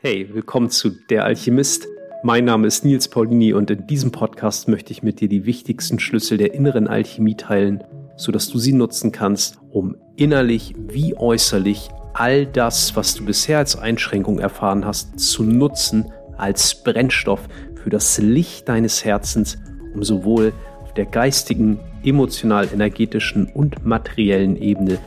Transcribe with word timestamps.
Hey, 0.00 0.32
willkommen 0.32 0.70
zu 0.70 0.90
Der 0.90 1.24
Alchemist. 1.24 1.88
Mein 2.22 2.44
Name 2.44 2.68
ist 2.68 2.84
Nils 2.84 3.08
Paulini 3.08 3.52
und 3.52 3.68
in 3.68 3.88
diesem 3.88 4.12
Podcast 4.12 4.68
möchte 4.68 4.92
ich 4.92 5.02
mit 5.02 5.20
dir 5.20 5.28
die 5.28 5.44
wichtigsten 5.44 5.98
Schlüssel 5.98 6.38
der 6.38 6.54
inneren 6.54 6.86
Alchemie 6.86 7.34
teilen, 7.34 7.82
sodass 8.14 8.48
du 8.48 8.60
sie 8.60 8.72
nutzen 8.72 9.10
kannst, 9.10 9.58
um 9.72 9.96
innerlich 10.14 10.72
wie 10.78 11.16
äußerlich 11.16 11.88
all 12.14 12.46
das, 12.46 12.94
was 12.94 13.16
du 13.16 13.24
bisher 13.24 13.58
als 13.58 13.74
Einschränkung 13.74 14.38
erfahren 14.38 14.84
hast, 14.84 15.18
zu 15.18 15.42
nutzen 15.42 16.12
als 16.36 16.84
Brennstoff 16.84 17.48
für 17.82 17.90
das 17.90 18.18
Licht 18.18 18.68
deines 18.68 19.04
Herzens, 19.04 19.58
um 19.94 20.04
sowohl 20.04 20.52
auf 20.80 20.94
der 20.94 21.06
geistigen, 21.06 21.80
emotional-energetischen 22.04 23.50
und 23.52 23.84
materiellen 23.84 24.54
Ebene 24.62 25.00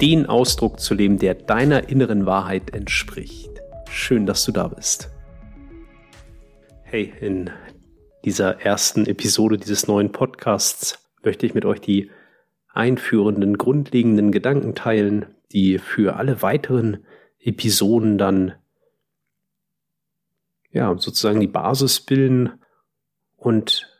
den 0.00 0.26
Ausdruck 0.26 0.80
zu 0.80 0.94
leben, 0.94 1.20
der 1.20 1.34
deiner 1.34 1.88
inneren 1.88 2.26
Wahrheit 2.26 2.74
entspricht. 2.74 3.51
Schön, 3.94 4.24
dass 4.24 4.42
du 4.46 4.52
da 4.52 4.68
bist. 4.68 5.10
Hey, 6.82 7.12
in 7.20 7.50
dieser 8.24 8.62
ersten 8.62 9.04
Episode 9.04 9.58
dieses 9.58 9.86
neuen 9.86 10.12
Podcasts 10.12 10.98
möchte 11.22 11.44
ich 11.44 11.52
mit 11.52 11.66
euch 11.66 11.78
die 11.82 12.10
einführenden, 12.72 13.58
grundlegenden 13.58 14.32
Gedanken 14.32 14.74
teilen, 14.74 15.26
die 15.52 15.78
für 15.78 16.16
alle 16.16 16.40
weiteren 16.40 17.04
Episoden 17.38 18.16
dann 18.16 18.54
ja 20.70 20.96
sozusagen 20.96 21.40
die 21.40 21.46
Basis 21.46 22.00
bilden 22.00 22.52
und 23.36 23.94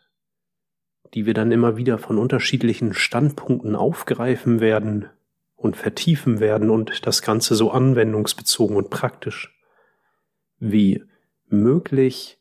die 1.13 1.27
wir 1.27 1.35
dann 1.35 1.53
immer 1.53 1.77
wieder 1.77 1.99
von 1.99 2.17
unterschiedlichen 2.17 2.95
Standpunkten 2.95 3.77
aufgreifen 3.77 4.59
werden 4.59 5.11
und 5.55 5.77
vertiefen 5.77 6.41
werden 6.41 6.71
und 6.71 7.07
das 7.07 7.21
Ganze 7.21 7.55
so 7.57 7.71
anwendungsbezogen 7.71 8.75
und 8.75 8.89
praktisch 8.89 9.55
wie 10.63 11.03
möglich. 11.49 12.39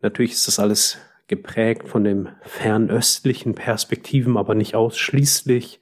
Natürlich 0.00 0.32
ist 0.32 0.48
das 0.48 0.58
alles 0.58 0.98
geprägt 1.28 1.88
von 1.88 2.02
dem 2.02 2.28
fernöstlichen 2.42 3.54
Perspektiven, 3.54 4.36
aber 4.36 4.54
nicht 4.54 4.74
ausschließlich. 4.74 5.80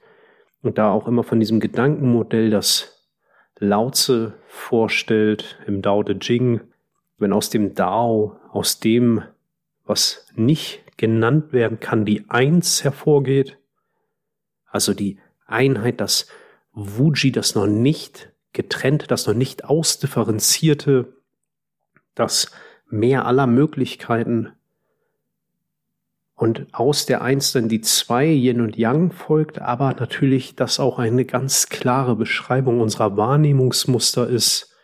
Und 0.61 0.77
da 0.77 0.91
auch 0.91 1.07
immer 1.07 1.23
von 1.23 1.39
diesem 1.39 1.59
Gedankenmodell, 1.59 2.51
das 2.51 3.09
Laozi 3.57 4.29
vorstellt 4.47 5.59
im 5.65 5.81
Dao 5.81 6.03
De 6.03 6.15
Jing, 6.19 6.61
wenn 7.17 7.33
aus 7.33 7.49
dem 7.49 7.73
Dao, 7.73 8.37
aus 8.51 8.79
dem, 8.79 9.23
was 9.83 10.27
nicht 10.35 10.83
genannt 10.97 11.53
werden 11.53 11.79
kann, 11.79 12.05
die 12.05 12.29
Eins 12.29 12.83
hervorgeht, 12.83 13.57
also 14.65 14.93
die 14.93 15.19
Einheit, 15.47 16.01
das 16.01 16.27
Wuji, 16.73 17.31
das 17.31 17.55
noch 17.55 17.67
nicht 17.67 18.31
getrennte, 18.53 19.07
das 19.07 19.27
noch 19.27 19.33
nicht 19.33 19.65
ausdifferenzierte, 19.65 21.14
das 22.15 22.51
Meer 22.89 23.25
aller 23.25 23.47
Möglichkeiten 23.47 24.51
und 26.35 26.67
aus 26.73 27.05
der 27.05 27.21
Eins 27.21 27.53
dann 27.53 27.69
die 27.69 27.81
zwei 27.81 28.27
Yin 28.27 28.59
und 28.59 28.77
Yang 28.77 29.11
folgt, 29.11 29.59
aber 29.59 29.93
natürlich 29.93 30.55
das 30.55 30.79
auch 30.79 30.99
eine 30.99 31.23
ganz 31.23 31.69
klare 31.69 32.15
Beschreibung 32.15 32.81
unserer 32.81 33.15
Wahrnehmungsmuster 33.15 34.27
ist. 34.27 34.75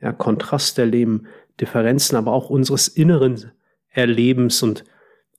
Ja, 0.00 0.12
Kontrast 0.12 0.78
erleben, 0.78 1.26
Differenzen, 1.60 2.16
aber 2.16 2.32
auch 2.32 2.48
unseres 2.48 2.88
inneren 2.88 3.52
Erlebens 3.90 4.62
und 4.62 4.84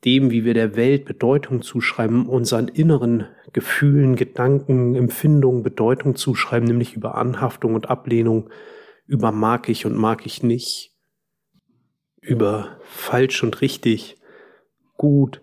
dem, 0.06 0.30
wie 0.30 0.46
wir 0.46 0.54
der 0.54 0.76
Welt 0.76 1.06
Bedeutung 1.06 1.64
zuschreiben, 1.64 2.28
unseren 2.28 2.68
inneren 2.68 3.26
Gefühlen, 3.52 4.16
Gedanken, 4.16 4.96
Empfindungen 4.96 5.64
Bedeutung 5.64 6.16
zuschreiben, 6.16 6.68
nämlich 6.68 6.96
über 6.96 7.16
Anhaftung 7.16 7.74
und 7.74 7.90
Ablehnung, 7.90 8.50
über 9.06 9.32
mag 9.32 9.70
ich 9.70 9.86
und 9.86 9.96
mag 9.96 10.26
ich 10.26 10.44
nicht, 10.44 10.94
über 12.22 12.80
falsch 12.84 13.44
und 13.44 13.62
richtig, 13.62 14.18
gut 14.98 15.42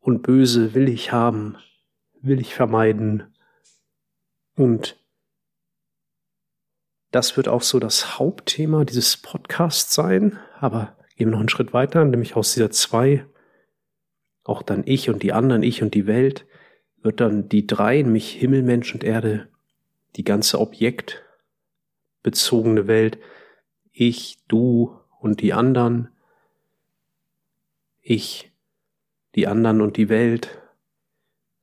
und 0.00 0.22
böse 0.22 0.74
will 0.74 0.88
ich 0.88 1.12
haben, 1.12 1.56
will 2.20 2.40
ich 2.40 2.54
vermeiden. 2.54 3.34
Und 4.56 5.02
das 7.10 7.36
wird 7.36 7.48
auch 7.48 7.62
so 7.62 7.78
das 7.78 8.18
Hauptthema 8.18 8.84
dieses 8.84 9.16
Podcasts 9.16 9.94
sein, 9.94 10.38
aber 10.58 10.96
gehen 11.16 11.28
wir 11.28 11.32
noch 11.32 11.40
einen 11.40 11.48
Schritt 11.48 11.72
weiter, 11.72 12.04
nämlich 12.04 12.36
aus 12.36 12.54
dieser 12.54 12.70
zwei. 12.70 13.26
Auch 14.44 14.62
dann 14.62 14.82
ich 14.86 15.10
und 15.10 15.22
die 15.22 15.32
anderen, 15.32 15.62
ich 15.62 15.82
und 15.82 15.94
die 15.94 16.06
Welt, 16.06 16.46
wird 17.02 17.20
dann 17.20 17.48
die 17.48 17.66
drei, 17.66 18.02
nämlich 18.02 18.32
Himmel, 18.32 18.62
Mensch 18.62 18.94
und 18.94 19.04
Erde, 19.04 19.48
die 20.16 20.24
ganze 20.24 20.58
objektbezogene 22.20 22.86
Welt, 22.86 23.18
ich, 23.92 24.38
du 24.48 24.98
und 25.20 25.40
die 25.40 25.52
anderen, 25.52 26.08
ich, 28.00 28.52
die 29.34 29.46
anderen 29.46 29.80
und 29.80 29.96
die 29.96 30.08
Welt, 30.08 30.58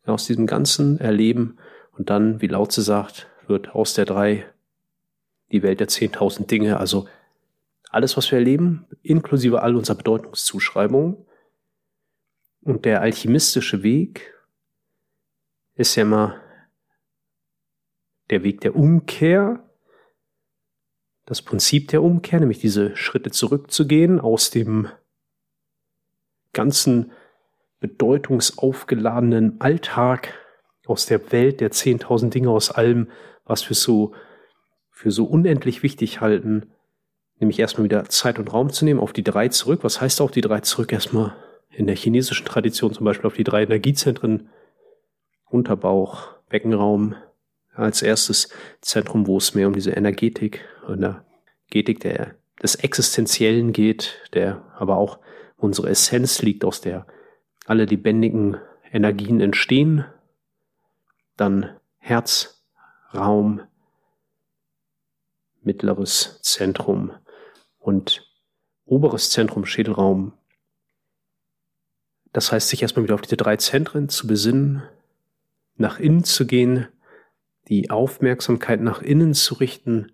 aus 0.05 0.25
diesem 0.25 0.47
ganzen 0.47 0.99
Erleben. 0.99 1.57
Und 1.91 2.09
dann, 2.09 2.41
wie 2.41 2.47
Lautze 2.47 2.81
sagt, 2.81 3.27
wird 3.47 3.75
aus 3.75 3.93
der 3.93 4.05
drei 4.05 4.45
die 5.51 5.63
Welt 5.63 5.79
der 5.79 5.87
zehntausend 5.87 6.49
Dinge, 6.49 6.77
also 6.77 7.07
alles, 7.89 8.17
was 8.17 8.31
wir 8.31 8.37
erleben, 8.37 8.85
inklusive 9.01 9.61
all 9.61 9.75
unserer 9.75 9.97
Bedeutungszuschreibungen, 9.97 11.25
und 12.61 12.83
der 12.83 13.01
alchemistische 13.01 13.81
Weg 13.81 14.33
ist 15.75 15.95
ja 15.95 16.03
immer 16.03 16.41
der 18.29 18.43
Weg 18.43 18.59
der 18.59 18.75
Umkehr, 18.75 19.66
das 21.27 21.41
Prinzip 21.41 21.89
der 21.89 22.01
Umkehr, 22.01 22.39
nämlich 22.39 22.59
diese 22.59 22.95
Schritte 22.95 23.31
zurückzugehen 23.31 24.19
aus 24.19 24.49
dem 24.49 24.87
ganzen 26.53 27.11
bedeutungsaufgeladenen 27.81 29.59
Alltag, 29.59 30.33
aus 30.87 31.05
der 31.05 31.31
Welt 31.33 31.59
der 31.59 31.71
10.000 31.71 32.29
Dinge, 32.29 32.49
aus 32.49 32.71
allem, 32.71 33.09
was 33.43 33.69
wir 33.69 33.75
so 33.75 34.13
für 34.89 35.11
so 35.11 35.25
unendlich 35.25 35.83
wichtig 35.83 36.21
halten, 36.21 36.71
nämlich 37.39 37.59
erstmal 37.59 37.83
wieder 37.83 38.05
Zeit 38.05 38.39
und 38.39 38.51
Raum 38.53 38.71
zu 38.71 38.85
nehmen, 38.85 39.01
auf 39.01 39.11
die 39.11 39.23
drei 39.23 39.49
zurück. 39.49 39.81
Was 39.83 39.99
heißt 39.99 40.21
auf 40.21 40.31
die 40.31 40.41
drei 40.41 40.61
zurück? 40.61 40.93
Erstmal 40.93 41.35
in 41.69 41.87
der 41.87 41.97
chinesischen 41.97 42.45
Tradition 42.45 42.93
zum 42.93 43.03
Beispiel 43.03 43.27
auf 43.27 43.35
die 43.35 43.43
drei 43.43 43.63
Energiezentren, 43.63 44.49
Unterbauch, 45.49 46.29
Beckenraum, 46.47 47.15
als 47.77 48.01
erstes 48.01 48.49
Zentrum, 48.81 49.27
wo 49.27 49.37
es 49.37 49.53
mehr 49.53 49.67
um 49.67 49.73
diese 49.73 49.91
Energetik, 49.91 50.65
Energetik 50.87 51.99
der, 51.99 52.35
des 52.61 52.75
Existenziellen 52.75 53.71
geht, 53.71 54.29
der 54.33 54.63
aber 54.77 54.97
auch 54.97 55.19
unsere 55.57 55.89
Essenz 55.89 56.41
liegt, 56.41 56.65
aus 56.65 56.81
der 56.81 57.05
alle 57.65 57.85
lebendigen 57.85 58.57
Energien 58.91 59.41
entstehen. 59.41 60.05
Dann 61.35 61.77
Herzraum, 61.97 63.61
mittleres 65.61 66.39
Zentrum 66.41 67.11
und 67.79 68.25
oberes 68.85 69.29
Zentrum, 69.29 69.65
Schädelraum, 69.65 70.33
das 72.33 72.51
heißt, 72.51 72.69
sich 72.69 72.81
erstmal 72.83 73.03
wieder 73.03 73.15
auf 73.15 73.21
diese 73.21 73.37
drei 73.37 73.57
Zentren 73.57 74.09
zu 74.09 74.27
besinnen, 74.27 74.83
nach 75.75 75.99
innen 75.99 76.23
zu 76.23 76.45
gehen, 76.45 76.87
die 77.69 77.89
Aufmerksamkeit 77.89 78.81
nach 78.81 79.01
innen 79.01 79.33
zu 79.33 79.55
richten 79.55 80.11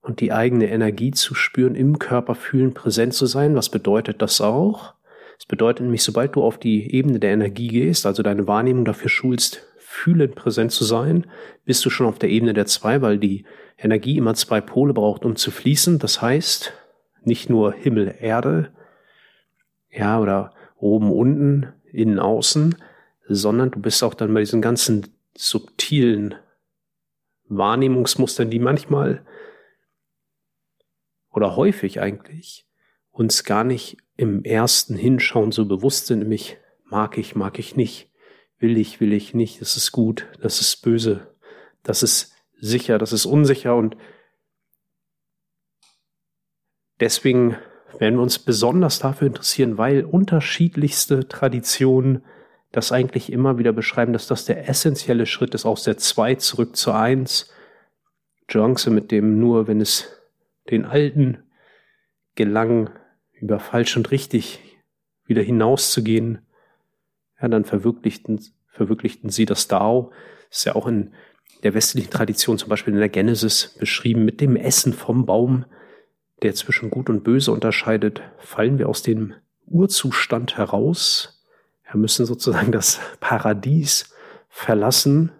und 0.00 0.20
die 0.20 0.32
eigene 0.32 0.70
Energie 0.70 1.10
zu 1.10 1.34
spüren, 1.34 1.74
im 1.74 1.98
Körper 1.98 2.34
fühlen, 2.34 2.72
präsent 2.72 3.14
zu 3.14 3.26
sein. 3.26 3.54
Was 3.54 3.68
bedeutet 3.68 4.22
das 4.22 4.40
auch? 4.40 4.94
Es 5.38 5.46
bedeutet 5.46 5.82
nämlich, 5.82 6.02
sobald 6.02 6.34
du 6.34 6.42
auf 6.42 6.58
die 6.58 6.92
Ebene 6.94 7.20
der 7.20 7.32
Energie 7.32 7.68
gehst, 7.68 8.06
also 8.06 8.22
deine 8.22 8.46
Wahrnehmung 8.46 8.84
dafür 8.84 9.10
schulst, 9.10 9.66
fühlend 9.76 10.34
präsent 10.34 10.72
zu 10.72 10.84
sein, 10.84 11.26
bist 11.64 11.84
du 11.84 11.90
schon 11.90 12.06
auf 12.06 12.18
der 12.18 12.30
Ebene 12.30 12.54
der 12.54 12.66
zwei, 12.66 13.02
weil 13.02 13.18
die 13.18 13.44
Energie 13.76 14.16
immer 14.16 14.34
zwei 14.34 14.60
Pole 14.60 14.94
braucht, 14.94 15.24
um 15.24 15.36
zu 15.36 15.50
fließen. 15.50 15.98
Das 15.98 16.20
heißt, 16.20 16.72
nicht 17.22 17.50
nur 17.50 17.72
Himmel, 17.72 18.14
Erde, 18.18 18.72
ja, 19.90 20.18
oder 20.20 20.52
oben, 20.76 21.12
unten, 21.12 21.72
innen, 21.92 22.18
außen, 22.18 22.76
sondern 23.28 23.70
du 23.70 23.80
bist 23.80 24.02
auch 24.02 24.14
dann 24.14 24.32
bei 24.34 24.40
diesen 24.40 24.62
ganzen 24.62 25.06
subtilen 25.38 26.34
Wahrnehmungsmustern, 27.44 28.50
die 28.50 28.58
manchmal 28.58 29.24
oder 31.30 31.56
häufig 31.56 32.00
eigentlich 32.00 32.66
uns 33.10 33.44
gar 33.44 33.64
nicht 33.64 33.98
im 34.16 34.42
ersten 34.44 34.96
Hinschauen 34.96 35.52
so 35.52 35.66
bewusst 35.66 36.06
sind, 36.06 36.20
nämlich 36.20 36.58
mag 36.84 37.18
ich, 37.18 37.36
mag 37.36 37.58
ich 37.58 37.76
nicht, 37.76 38.10
will 38.58 38.76
ich, 38.76 39.00
will 39.00 39.12
ich 39.12 39.34
nicht, 39.34 39.60
das 39.60 39.76
ist 39.76 39.92
gut, 39.92 40.26
das 40.40 40.60
ist 40.60 40.82
böse, 40.82 41.34
das 41.82 42.02
ist 42.02 42.34
sicher, 42.60 42.98
das 42.98 43.12
ist 43.12 43.24
unsicher 43.24 43.76
und 43.76 43.96
deswegen 46.98 47.56
werden 47.98 48.16
wir 48.16 48.22
uns 48.22 48.40
besonders 48.40 48.98
dafür 48.98 49.28
interessieren, 49.28 49.78
weil 49.78 50.04
unterschiedlichste 50.04 51.28
Traditionen 51.28 52.24
das 52.72 52.92
eigentlich 52.92 53.32
immer 53.32 53.58
wieder 53.58 53.72
beschreiben, 53.72 54.12
dass 54.12 54.26
das 54.26 54.44
der 54.44 54.68
essentielle 54.68 55.26
Schritt 55.26 55.54
ist, 55.54 55.64
aus 55.64 55.84
der 55.84 55.96
2 55.96 56.34
zurück 56.36 56.76
zur 56.76 56.94
1, 56.94 57.50
Jonce 58.48 58.90
mit 58.90 59.10
dem 59.10 59.38
nur, 59.38 59.66
wenn 59.68 59.80
es 59.80 60.08
den 60.70 60.84
Alten 60.84 61.38
gelang, 62.34 62.90
über 63.32 63.60
falsch 63.60 63.96
und 63.96 64.10
richtig 64.10 64.60
wieder 65.24 65.42
hinauszugehen, 65.42 66.40
ja, 67.40 67.48
dann 67.48 67.64
verwirklichten, 67.64 68.40
verwirklichten 68.68 69.30
sie 69.30 69.46
das 69.46 69.68
Dao. 69.68 70.12
Ist 70.50 70.64
ja 70.64 70.74
auch 70.74 70.86
in 70.86 71.12
der 71.62 71.74
westlichen 71.74 72.10
Tradition, 72.10 72.58
zum 72.58 72.68
Beispiel 72.68 72.94
in 72.94 73.00
der 73.00 73.08
Genesis, 73.08 73.76
beschrieben 73.78 74.24
mit 74.24 74.40
dem 74.40 74.56
Essen 74.56 74.92
vom 74.92 75.26
Baum, 75.26 75.64
der 76.42 76.54
zwischen 76.54 76.90
Gut 76.90 77.10
und 77.10 77.24
Böse 77.24 77.52
unterscheidet, 77.52 78.22
fallen 78.38 78.78
wir 78.78 78.88
aus 78.88 79.02
dem 79.02 79.34
Urzustand 79.66 80.56
heraus. 80.56 81.37
Wir 81.90 81.96
müssen 81.96 82.26
sozusagen 82.26 82.70
das 82.70 83.00
Paradies 83.20 84.14
verlassen 84.48 85.32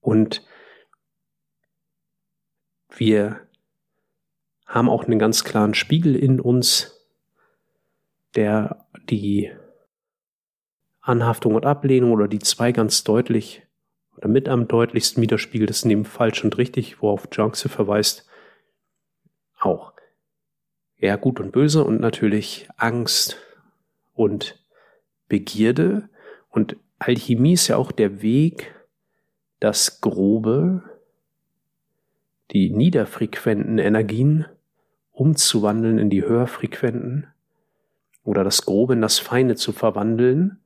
und 0.00 0.46
wir 2.94 3.40
haben 4.66 4.88
auch 4.88 5.04
einen 5.04 5.18
ganz 5.18 5.44
klaren 5.44 5.74
Spiegel 5.74 6.16
in 6.16 6.40
uns, 6.40 7.06
der 8.34 8.86
die 9.08 9.50
Anhaftung 11.00 11.54
und 11.54 11.66
Ablehnung 11.66 12.12
oder 12.12 12.28
die 12.28 12.38
zwei 12.38 12.72
ganz 12.72 13.04
deutlich 13.04 13.62
oder 14.16 14.28
mit 14.28 14.48
am 14.48 14.66
deutlichsten 14.66 15.22
widerspiegelt 15.22 15.70
ist 15.70 15.84
neben 15.84 16.04
falsch 16.04 16.42
und 16.42 16.56
richtig, 16.58 17.02
worauf 17.02 17.28
Junxe 17.32 17.68
verweist, 17.68 18.28
auch. 19.58 19.92
Ja, 20.98 21.16
gut 21.16 21.40
und 21.40 21.52
böse 21.52 21.84
und 21.84 22.00
natürlich 22.00 22.68
Angst 22.76 23.36
und 24.14 24.58
Begierde. 25.28 26.08
Und 26.48 26.76
Alchemie 26.98 27.54
ist 27.54 27.68
ja 27.68 27.76
auch 27.76 27.92
der 27.92 28.22
Weg, 28.22 28.74
das 29.60 30.00
Grobe, 30.00 30.82
die 32.52 32.70
niederfrequenten 32.70 33.78
Energien 33.78 34.46
umzuwandeln 35.12 35.98
in 35.98 36.10
die 36.10 36.22
höherfrequenten 36.22 37.26
oder 38.22 38.44
das 38.44 38.66
Grobe 38.66 38.92
in 38.92 39.00
das 39.00 39.18
Feine 39.18 39.56
zu 39.56 39.72
verwandeln. 39.72 40.58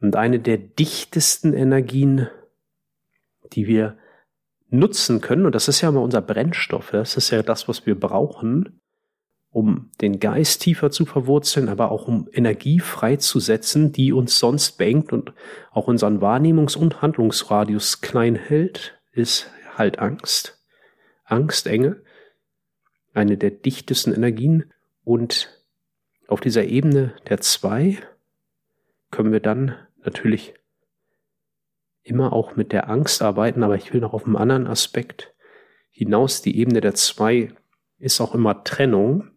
Und 0.00 0.16
eine 0.16 0.40
der 0.40 0.58
dichtesten 0.58 1.52
Energien, 1.52 2.28
die 3.52 3.66
wir 3.66 3.96
nutzen 4.70 5.20
können, 5.20 5.46
und 5.46 5.54
das 5.54 5.68
ist 5.68 5.80
ja 5.82 5.90
mal 5.90 6.00
unser 6.00 6.22
Brennstoff, 6.22 6.90
das 6.90 7.16
ist 7.16 7.30
ja 7.30 7.42
das, 7.42 7.68
was 7.68 7.86
wir 7.86 7.98
brauchen, 7.98 8.80
um 9.50 9.90
den 10.00 10.20
Geist 10.20 10.62
tiefer 10.62 10.90
zu 10.90 11.04
verwurzeln, 11.04 11.68
aber 11.68 11.90
auch 11.90 12.06
um 12.06 12.28
Energie 12.32 12.78
freizusetzen, 12.78 13.92
die 13.92 14.12
uns 14.12 14.38
sonst 14.38 14.72
bängt 14.72 15.12
und 15.12 15.32
auch 15.72 15.88
unseren 15.88 16.20
Wahrnehmungs- 16.20 16.76
und 16.76 17.02
Handlungsradius 17.02 18.00
klein 18.00 18.36
hält, 18.36 19.00
ist 19.12 19.50
halt 19.76 19.98
Angst. 19.98 20.62
Angst, 21.24 21.66
Enge, 21.66 22.02
eine 23.12 23.36
der 23.36 23.50
dichtesten 23.50 24.14
Energien 24.14 24.72
und 25.04 25.60
auf 26.28 26.40
dieser 26.40 26.64
Ebene 26.64 27.14
der 27.28 27.40
zwei 27.40 27.98
können 29.10 29.32
wir 29.32 29.40
dann 29.40 29.74
natürlich 30.04 30.54
immer 32.02 32.32
auch 32.32 32.56
mit 32.56 32.72
der 32.72 32.88
Angst 32.88 33.22
arbeiten, 33.22 33.62
aber 33.62 33.76
ich 33.76 33.92
will 33.92 34.00
noch 34.00 34.12
auf 34.12 34.26
einen 34.26 34.36
anderen 34.36 34.66
Aspekt 34.66 35.34
hinaus. 35.90 36.40
Die 36.42 36.56
Ebene 36.56 36.80
der 36.80 36.94
zwei 36.94 37.52
ist 37.98 38.20
auch 38.20 38.34
immer 38.34 38.64
Trennung. 38.64 39.30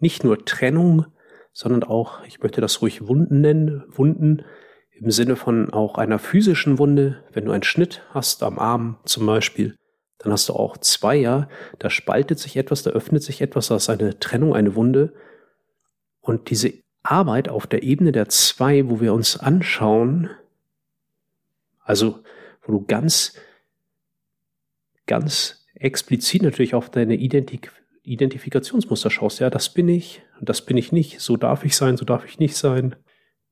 Nicht 0.00 0.24
nur 0.24 0.44
Trennung, 0.44 1.06
sondern 1.52 1.82
auch, 1.82 2.24
ich 2.24 2.40
möchte 2.40 2.60
das 2.60 2.82
ruhig 2.82 3.06
Wunden 3.06 3.40
nennen, 3.40 3.84
Wunden 3.88 4.44
im 4.92 5.10
Sinne 5.10 5.36
von 5.36 5.72
auch 5.72 5.96
einer 5.96 6.18
physischen 6.18 6.78
Wunde. 6.78 7.24
Wenn 7.32 7.44
du 7.44 7.52
einen 7.52 7.62
Schnitt 7.62 8.02
hast 8.10 8.42
am 8.42 8.58
Arm 8.58 8.98
zum 9.04 9.26
Beispiel, 9.26 9.76
dann 10.18 10.32
hast 10.32 10.48
du 10.48 10.54
auch 10.54 10.76
Zweier, 10.78 11.48
da 11.78 11.90
spaltet 11.90 12.38
sich 12.38 12.56
etwas, 12.56 12.82
da 12.82 12.90
öffnet 12.90 13.22
sich 13.22 13.40
etwas, 13.40 13.68
da 13.68 13.76
ist 13.76 13.88
eine 13.88 14.18
Trennung, 14.18 14.54
eine 14.54 14.74
Wunde. 14.74 15.14
Und 16.20 16.50
diese 16.50 16.74
Arbeit 17.02 17.48
auf 17.48 17.66
der 17.66 17.82
Ebene 17.82 18.12
der 18.12 18.28
zwei, 18.28 18.88
wo 18.88 19.00
wir 19.00 19.14
uns 19.14 19.38
anschauen, 19.38 20.30
also, 21.80 22.22
wo 22.62 22.72
du 22.72 22.84
ganz, 22.84 23.34
ganz 25.06 25.66
explizit 25.74 26.42
natürlich 26.42 26.74
auf 26.74 26.90
deine 26.90 27.14
Identik 27.14 27.72
Identifikationsmuster 28.08 29.10
schaust. 29.10 29.40
Ja, 29.40 29.50
das 29.50 29.72
bin 29.72 29.88
ich, 29.88 30.22
das 30.40 30.62
bin 30.62 30.76
ich 30.76 30.92
nicht, 30.92 31.20
so 31.20 31.36
darf 31.36 31.64
ich 31.64 31.76
sein, 31.76 31.96
so 31.96 32.04
darf 32.04 32.24
ich 32.24 32.38
nicht 32.38 32.56
sein. 32.56 32.96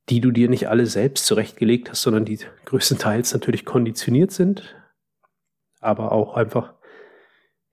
Die 0.09 0.21
du 0.21 0.31
dir 0.31 0.49
nicht 0.49 0.69
alle 0.69 0.87
selbst 0.87 1.27
zurechtgelegt 1.27 1.91
hast, 1.91 2.03
sondern 2.03 2.25
die 2.25 2.39
größtenteils 2.65 3.33
natürlich 3.33 3.65
konditioniert 3.65 4.31
sind, 4.31 4.77
aber 5.81 6.13
auch 6.13 6.35
einfach, 6.35 6.75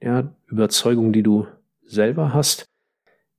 ja, 0.01 0.35
Überzeugungen, 0.47 1.13
die 1.13 1.21
du 1.21 1.47
selber 1.85 2.33
hast. 2.33 2.65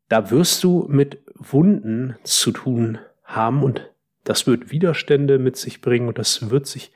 Da 0.09 0.31
wirst 0.31 0.63
du 0.63 0.87
mit 0.89 1.19
Wunden 1.35 2.15
zu 2.23 2.53
tun 2.53 2.99
haben 3.25 3.63
und 3.65 3.91
das 4.23 4.47
wird 4.47 4.71
Widerstände 4.71 5.39
mit 5.39 5.57
sich 5.57 5.81
bringen 5.81 6.09
und 6.09 6.19
das 6.19 6.51
wird 6.51 6.67
sich 6.67 6.93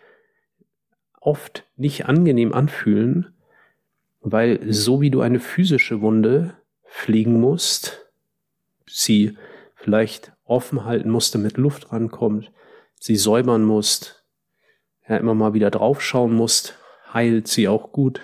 oft 1.21 1.67
nicht 1.77 2.07
angenehm 2.07 2.53
anfühlen, 2.53 3.35
weil 4.33 4.73
so 4.73 5.01
wie 5.01 5.11
du 5.11 5.21
eine 5.21 5.41
physische 5.41 6.01
Wunde 6.01 6.55
pflegen 6.87 7.41
musst, 7.41 8.07
sie 8.87 9.37
vielleicht 9.75 10.33
offen 10.45 10.85
halten 10.85 11.11
musst, 11.11 11.35
damit 11.35 11.57
Luft 11.57 11.93
rankommt, 11.93 12.51
sie 12.99 13.17
säubern 13.17 13.65
musst, 13.65 14.25
ja, 15.09 15.17
immer 15.17 15.35
mal 15.35 15.55
wieder 15.55 15.71
draufschauen 15.71 16.35
musst, 16.35 16.75
heilt 17.13 17.49
sie 17.49 17.69
auch 17.69 17.93
gut. 17.93 18.21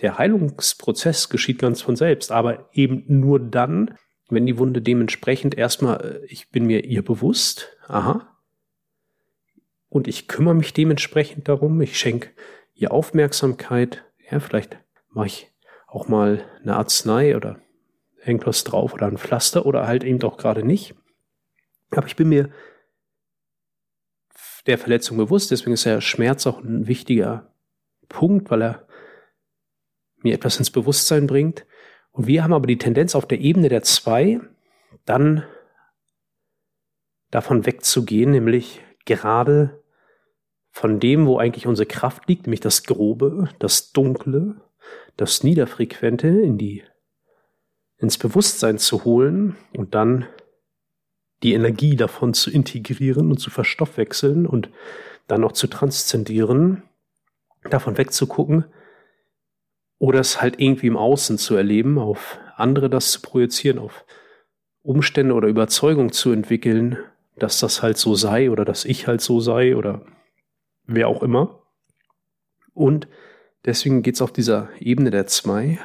Der 0.00 0.18
Heilungsprozess 0.18 1.28
geschieht 1.28 1.58
ganz 1.58 1.82
von 1.82 1.96
selbst, 1.96 2.32
aber 2.32 2.68
eben 2.72 3.04
nur 3.06 3.38
dann, 3.38 3.94
wenn 4.28 4.46
die 4.46 4.58
Wunde 4.58 4.80
dementsprechend 4.80 5.56
erstmal, 5.56 6.00
äh, 6.00 6.26
ich 6.26 6.50
bin 6.50 6.66
mir 6.66 6.84
ihr 6.84 7.04
bewusst, 7.04 7.76
aha, 7.86 8.30
und 9.90 10.06
ich 10.08 10.28
kümmere 10.28 10.54
mich 10.54 10.72
dementsprechend 10.72 11.48
darum. 11.48 11.80
Ich 11.82 11.98
schenke 11.98 12.30
ihr 12.74 12.92
Aufmerksamkeit. 12.92 14.04
Ja, 14.30 14.40
vielleicht 14.40 14.78
mache 15.10 15.26
ich 15.26 15.52
auch 15.86 16.08
mal 16.08 16.44
eine 16.62 16.76
Arznei 16.76 17.36
oder 17.36 17.60
irgendwas 18.24 18.64
drauf 18.64 18.92
oder 18.94 19.06
ein 19.06 19.18
Pflaster 19.18 19.66
oder 19.66 19.86
halt 19.86 20.04
eben 20.04 20.22
auch 20.22 20.36
gerade 20.36 20.64
nicht. 20.64 20.94
Aber 21.90 22.06
ich 22.06 22.16
bin 22.16 22.28
mir 22.28 22.50
der 24.66 24.78
Verletzung 24.78 25.16
bewusst, 25.16 25.50
deswegen 25.50 25.72
ist 25.72 25.86
der 25.86 26.00
Schmerz 26.00 26.46
auch 26.46 26.60
ein 26.60 26.86
wichtiger 26.86 27.52
Punkt, 28.08 28.50
weil 28.50 28.62
er 28.62 28.86
mir 30.18 30.34
etwas 30.34 30.58
ins 30.58 30.70
Bewusstsein 30.70 31.26
bringt. 31.26 31.66
Und 32.12 32.26
wir 32.26 32.44
haben 32.44 32.52
aber 32.52 32.66
die 32.66 32.78
Tendenz 32.78 33.14
auf 33.14 33.26
der 33.26 33.40
Ebene 33.40 33.68
der 33.68 33.82
zwei 33.82 34.40
dann 35.06 35.44
davon 37.30 37.64
wegzugehen, 37.64 38.32
nämlich 38.32 38.80
gerade 39.04 39.82
von 40.70 41.00
dem, 41.00 41.26
wo 41.26 41.38
eigentlich 41.38 41.66
unsere 41.66 41.86
Kraft 41.86 42.28
liegt, 42.28 42.46
nämlich 42.46 42.60
das 42.60 42.84
Grobe, 42.84 43.48
das 43.58 43.92
Dunkle, 43.92 44.60
das 45.20 45.44
Niederfrequente 45.44 46.28
in 46.28 46.56
die, 46.56 46.82
ins 47.98 48.16
Bewusstsein 48.16 48.78
zu 48.78 49.04
holen 49.04 49.56
und 49.76 49.94
dann 49.94 50.26
die 51.42 51.52
Energie 51.52 51.94
davon 51.94 52.32
zu 52.32 52.50
integrieren 52.50 53.30
und 53.30 53.38
zu 53.38 53.50
verstoffwechseln 53.50 54.46
und 54.46 54.70
dann 55.26 55.42
noch 55.42 55.52
zu 55.52 55.66
transzendieren, 55.66 56.84
davon 57.68 57.98
wegzugucken 57.98 58.64
oder 59.98 60.20
es 60.20 60.40
halt 60.40 60.58
irgendwie 60.58 60.86
im 60.86 60.96
Außen 60.96 61.36
zu 61.36 61.54
erleben, 61.54 61.98
auf 61.98 62.38
andere 62.56 62.88
das 62.88 63.12
zu 63.12 63.20
projizieren, 63.20 63.78
auf 63.78 64.06
Umstände 64.82 65.34
oder 65.34 65.48
Überzeugung 65.48 66.12
zu 66.12 66.32
entwickeln, 66.32 66.96
dass 67.36 67.60
das 67.60 67.82
halt 67.82 67.98
so 67.98 68.14
sei 68.14 68.50
oder 68.50 68.64
dass 68.64 68.86
ich 68.86 69.06
halt 69.06 69.20
so 69.20 69.40
sei 69.40 69.76
oder 69.76 70.06
wer 70.84 71.08
auch 71.08 71.22
immer. 71.22 71.62
Und 72.72 73.08
deswegen 73.64 74.02
geht 74.02 74.14
es 74.14 74.22
auf 74.22 74.32
dieser 74.32 74.68
Ebene 74.80 75.10
der 75.10 75.26
zwei 75.26 75.78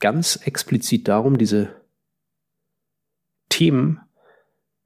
ganz 0.00 0.36
explizit 0.36 1.08
darum, 1.08 1.38
diese 1.38 1.74
Themen, 3.48 4.00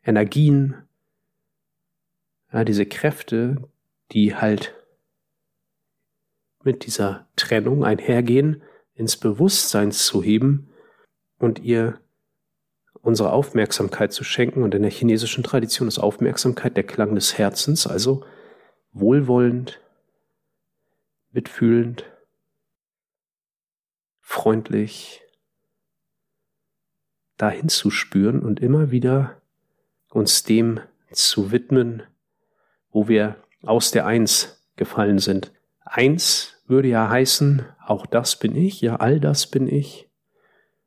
Energien, 0.05 0.75
ja, 2.53 2.65
diese 2.65 2.87
Kräfte, 2.87 3.69
die 4.13 4.35
halt 4.35 4.75
mit 6.63 6.87
dieser 6.87 7.27
Trennung 7.37 7.85
einhergehen, 7.85 8.63
ins 8.95 9.17
Bewusstsein 9.17 9.93
zu 9.93 10.23
heben 10.23 10.69
und 11.39 11.61
ihr 11.61 12.01
unsere 13.01 13.33
Aufmerksamkeit 13.33 14.13
zu 14.13 14.25
schenken. 14.25 14.63
Und 14.63 14.75
in 14.75 14.83
der 14.83 14.91
chinesischen 14.91 15.45
Tradition 15.45 15.89
ist 15.89 15.99
Aufmerksamkeit 15.99 16.77
der 16.77 16.85
Klang 16.85 17.15
des 17.15 17.39
Herzens, 17.39 17.87
also 17.87 18.25
wohlwollend, 18.93 19.81
mitfühlend, 21.31 22.05
freundlich 24.21 25.23
dahin 27.37 27.69
zu 27.69 27.91
spüren 27.91 28.41
und 28.41 28.61
immer 28.61 28.91
wieder 28.91 29.41
uns 30.11 30.43
dem 30.43 30.81
zu 31.13 31.53
widmen, 31.53 32.03
wo 32.91 33.09
wir 33.09 33.37
aus 33.63 33.91
der 33.91 34.07
Eins 34.07 34.63
gefallen 34.77 35.19
sind. 35.19 35.53
eins 35.85 36.63
würde 36.67 36.89
ja 36.89 37.09
heißen, 37.09 37.65
auch 37.85 38.07
das 38.07 38.39
bin 38.39 38.55
ich, 38.55 38.81
ja, 38.83 38.97
all 38.97 39.21
das 39.21 39.47
bin 39.47 39.67
ich. 39.67 40.09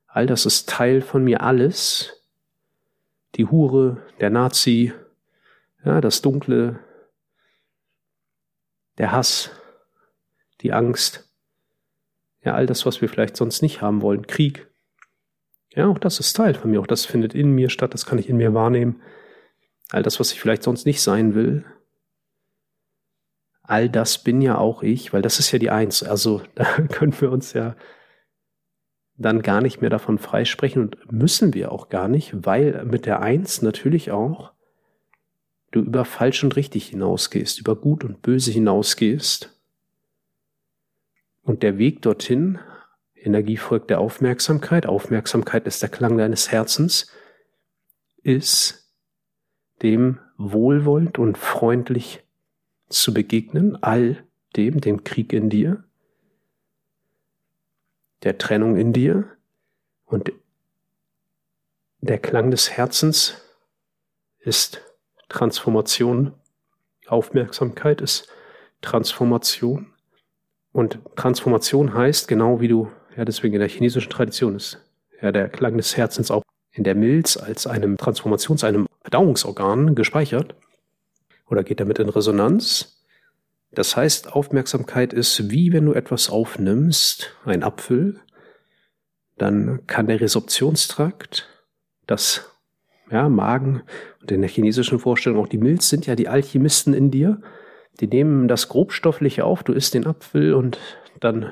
All 0.06 0.28
das 0.28 0.46
ist 0.46 0.70
Teil 0.70 1.02
von 1.02 1.24
mir, 1.24 1.42
alles. 1.42 2.22
Die 3.36 3.46
Hure, 3.46 4.06
der 4.20 4.30
Nazi, 4.30 4.94
ja, 5.84 6.02
das 6.02 6.22
Dunkle, 6.22 6.80
der 8.98 9.12
Hass, 9.12 9.50
die 10.62 10.74
Angst, 10.74 11.30
ja, 12.44 12.54
all 12.54 12.66
das, 12.66 12.86
was 12.86 13.02
wir 13.02 13.10
vielleicht 13.10 13.38
sonst 13.38 13.62
nicht 13.62 13.82
haben 13.82 14.02
wollen, 14.02 14.26
Krieg. 14.28 14.68
Ja, 15.74 15.88
auch 15.88 16.00
das 16.00 16.20
ist 16.20 16.34
Teil 16.34 16.54
von 16.54 16.72
mir, 16.72 16.82
auch 16.82 16.88
das 16.88 17.06
findet 17.06 17.34
in 17.34 17.52
mir 17.52 17.70
statt, 17.70 17.94
das 17.94 18.06
kann 18.06 18.18
ich 18.18 18.30
in 18.30 18.38
mir 18.38 18.54
wahrnehmen. 18.54 19.02
All 19.90 20.04
das, 20.04 20.20
was 20.20 20.32
ich 20.32 20.42
vielleicht 20.42 20.64
sonst 20.64 20.86
nicht 20.86 21.02
sein 21.02 21.36
will, 21.36 21.66
all 23.64 23.90
das 23.90 24.18
bin 24.18 24.42
ja 24.42 24.58
auch 24.58 24.84
ich, 24.84 25.14
weil 25.14 25.22
das 25.22 25.40
ist 25.40 25.52
ja 25.52 25.60
die 25.60 25.70
Eins. 25.70 26.04
Also 26.04 26.42
da 26.56 26.66
können 26.66 27.20
wir 27.20 27.32
uns 27.32 27.54
ja 27.54 27.76
dann 29.18 29.42
gar 29.42 29.62
nicht 29.62 29.82
mehr 29.82 29.90
davon 29.90 30.18
freisprechen 30.18 30.82
und 30.82 31.12
müssen 31.12 31.54
wir 31.54 31.72
auch 31.72 31.90
gar 31.90 32.08
nicht, 32.08 32.46
weil 32.46 32.84
mit 32.86 33.06
der 33.06 33.22
Eins 33.22 33.62
natürlich 33.62 34.12
auch 34.12 34.52
du 35.72 35.80
über 35.82 36.06
falsch 36.06 36.44
und 36.44 36.56
richtig 36.56 36.88
hinausgehst, 36.88 37.60
über 37.60 37.76
gut 37.76 38.04
und 38.04 38.22
böse 38.22 38.52
hinausgehst. 38.52 39.58
Und 41.44 41.64
der 41.64 41.78
Weg 41.78 42.02
dorthin, 42.02 42.60
Energie 43.16 43.58
folgt 43.58 43.90
der 43.90 44.00
Aufmerksamkeit, 44.00 44.86
Aufmerksamkeit 44.86 45.68
ist 45.68 45.82
der 45.82 45.90
Klang 45.90 46.18
deines 46.18 46.52
Herzens, 46.52 47.12
ist 48.24 48.92
dem 49.82 50.20
wohlwollend 50.38 51.18
und 51.18 51.38
freundlich 51.38 52.24
zu 52.90 53.14
begegnen, 53.14 53.82
all 53.82 54.24
dem, 54.56 54.82
dem 54.82 55.04
Krieg 55.04 55.34
in 55.34 55.50
dir, 55.50 55.84
der 58.24 58.38
Trennung 58.38 58.76
in 58.76 58.94
dir 58.94 59.38
und 60.06 60.32
der 62.02 62.20
Klang 62.20 62.52
des 62.52 62.72
Herzens 62.72 63.42
ist 64.40 64.82
Transformation, 65.30 66.34
Aufmerksamkeit 67.08 68.02
ist 68.02 68.28
Transformation 68.82 69.91
und 70.72 71.00
Transformation 71.16 71.94
heißt 71.94 72.28
genau 72.28 72.62
wie 72.62 72.68
du, 72.68 72.90
ja 73.16 73.26
deswegen 73.26 73.56
in 73.56 73.60
der 73.60 73.70
chinesischen 73.70 74.10
Tradition 74.10 74.56
ist, 74.56 74.80
ja 75.22 75.32
der 75.32 75.50
Klang 75.50 75.78
des 75.78 75.98
Herzens 75.98 76.32
auch 76.32 76.44
in 76.72 76.84
der 76.84 76.96
Milz 76.96 77.38
als 77.38 77.68
einem 77.68 77.98
Transformations-, 77.98 78.64
einem 78.64 78.88
Verdauungsorgan 79.02 79.96
gespeichert 79.96 80.56
oder 81.50 81.64
geht 81.64 81.80
damit 81.80 82.00
in 82.00 82.10
Resonanz. 82.10 83.04
Das 83.74 83.96
heißt, 83.96 84.34
Aufmerksamkeit 84.34 85.14
ist 85.14 85.50
wie 85.50 85.72
wenn 85.74 85.86
du 85.86 85.94
etwas 85.94 86.30
aufnimmst, 86.30 87.36
ein 87.46 87.64
Apfel, 87.64 88.20
dann 89.38 89.86
kann 89.88 90.08
der 90.08 90.22
Resorptionstrakt, 90.22 91.50
das 92.06 92.50
ja, 93.10 93.28
Magen 93.30 93.84
und 94.22 94.32
in 94.32 94.42
der 94.42 94.50
chinesischen 94.50 95.00
Vorstellung 95.00 95.40
auch 95.40 95.48
die 95.48 95.58
Milz 95.58 95.90
sind 95.90 96.06
ja 96.06 96.16
die 96.16 96.28
Alchemisten 96.28 96.94
in 96.94 97.12
dir. 97.12 97.42
Die 98.00 98.08
nehmen 98.08 98.48
das 98.48 98.70
Grobstoffliche 98.70 99.46
auf, 99.46 99.64
du 99.64 99.74
isst 99.74 99.94
den 99.94 100.08
Apfel 100.08 100.54
und 100.54 100.80
dann 101.20 101.52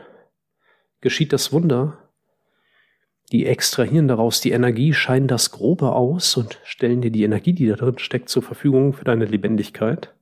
geschieht 1.01 1.33
das 1.33 1.51
Wunder. 1.51 2.09
Die 3.31 3.45
extrahieren 3.45 4.07
daraus 4.07 4.41
die 4.41 4.51
Energie, 4.51 4.93
scheinen 4.93 5.27
das 5.27 5.51
Grobe 5.51 5.93
aus 5.93 6.35
und 6.35 6.59
stellen 6.63 7.01
dir 7.01 7.11
die 7.11 7.23
Energie, 7.23 7.53
die 7.53 7.67
da 7.67 7.75
drin 7.75 7.99
steckt, 7.99 8.29
zur 8.29 8.41
Verfügung 8.41 8.93
für 8.93 9.05
deine 9.05 9.25
Lebendigkeit. 9.25 10.15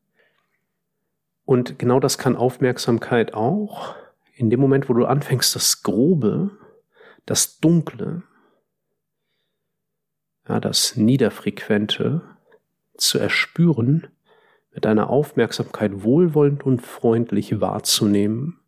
Und 1.46 1.80
genau 1.80 2.02
das 2.02 2.18
kann 2.18 2.36
Aufmerksamkeit 2.36 3.34
auch. 3.34 3.96
In 4.36 4.50
dem 4.50 4.60
Moment, 4.60 4.90
wo 4.90 4.94
du 4.94 5.06
anfängst, 5.06 5.56
das 5.56 5.82
Grobe, 5.82 6.52
das 7.26 7.60
Dunkle, 7.60 8.24
ja, 10.48 10.60
das 10.60 10.98
Niederfrequente 10.98 12.22
zu 12.98 13.18
erspüren, 13.18 14.08
mit 14.78 14.86
deiner 14.86 15.10
Aufmerksamkeit 15.10 16.04
wohlwollend 16.04 16.64
und 16.64 16.84
freundlich 16.84 17.60
wahrzunehmen, 17.60 18.60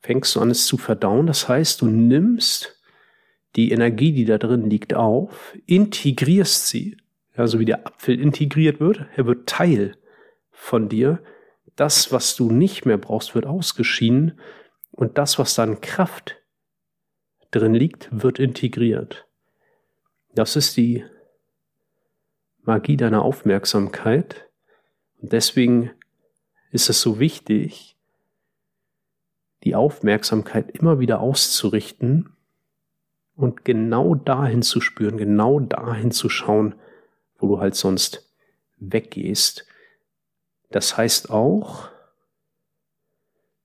fängst 0.00 0.36
du 0.36 0.40
an, 0.40 0.50
es 0.50 0.66
zu 0.66 0.76
verdauen. 0.76 1.26
Das 1.26 1.48
heißt, 1.48 1.80
du 1.80 1.86
nimmst 1.86 2.78
die 3.56 3.70
Energie, 3.70 4.12
die 4.12 4.26
da 4.26 4.36
drin 4.36 4.68
liegt, 4.68 4.92
auf, 4.92 5.56
integrierst 5.64 6.68
sie, 6.68 6.98
ja, 7.34 7.46
so 7.46 7.58
wie 7.60 7.64
der 7.64 7.86
Apfel 7.86 8.20
integriert 8.20 8.78
wird, 8.78 9.06
er 9.16 9.24
wird 9.24 9.48
Teil 9.48 9.96
von 10.50 10.90
dir. 10.90 11.22
Das, 11.76 12.12
was 12.12 12.36
du 12.36 12.50
nicht 12.50 12.84
mehr 12.84 12.98
brauchst, 12.98 13.34
wird 13.34 13.46
ausgeschieden 13.46 14.38
und 14.90 15.16
das, 15.16 15.38
was 15.38 15.54
dann 15.54 15.80
Kraft 15.80 16.36
drin 17.52 17.72
liegt, 17.72 18.10
wird 18.10 18.38
integriert. 18.38 19.26
Das 20.34 20.56
ist 20.56 20.76
die 20.76 21.06
Magie 22.60 22.98
deiner 22.98 23.22
Aufmerksamkeit. 23.22 24.47
Und 25.20 25.32
deswegen 25.32 25.90
ist 26.70 26.88
es 26.88 27.00
so 27.00 27.18
wichtig, 27.18 27.96
die 29.64 29.74
Aufmerksamkeit 29.74 30.70
immer 30.70 31.00
wieder 31.00 31.20
auszurichten 31.20 32.36
und 33.34 33.64
genau 33.64 34.14
dahin 34.14 34.62
zu 34.62 34.80
spüren, 34.80 35.16
genau 35.16 35.60
dahin 35.60 36.10
zu 36.10 36.28
schauen, 36.28 36.74
wo 37.38 37.48
du 37.48 37.60
halt 37.60 37.74
sonst 37.74 38.32
weggehst. 38.76 39.66
Das 40.70 40.96
heißt 40.96 41.30
auch, 41.30 41.88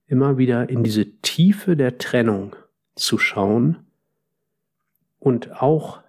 immer 0.06 0.38
wieder 0.38 0.68
in 0.68 0.82
diese 0.82 1.06
Tiefe 1.20 1.76
der 1.76 1.98
Trennung 1.98 2.56
zu 2.94 3.18
schauen 3.18 3.86
und 5.18 5.60
auch 5.62 6.02